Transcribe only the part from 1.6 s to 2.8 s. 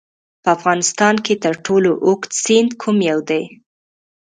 ټولو اوږد سیند